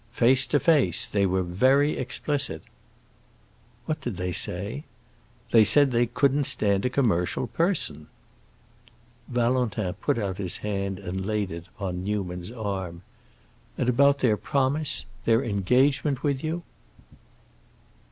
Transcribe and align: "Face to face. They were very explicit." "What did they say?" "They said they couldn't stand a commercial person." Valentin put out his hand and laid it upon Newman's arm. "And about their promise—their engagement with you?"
"Face 0.13 0.47
to 0.47 0.59
face. 0.59 1.05
They 1.05 1.27
were 1.27 1.43
very 1.43 1.95
explicit." 1.95 2.63
"What 3.85 4.01
did 4.01 4.17
they 4.17 4.31
say?" 4.31 4.83
"They 5.51 5.63
said 5.63 5.91
they 5.91 6.07
couldn't 6.07 6.45
stand 6.45 6.83
a 6.85 6.89
commercial 6.89 7.45
person." 7.45 8.07
Valentin 9.27 9.93
put 9.93 10.17
out 10.17 10.39
his 10.39 10.57
hand 10.65 10.97
and 10.97 11.23
laid 11.23 11.51
it 11.51 11.67
upon 11.67 12.03
Newman's 12.03 12.51
arm. 12.51 13.03
"And 13.77 13.89
about 13.89 14.17
their 14.17 14.37
promise—their 14.37 15.43
engagement 15.43 16.23
with 16.23 16.43
you?" 16.43 16.63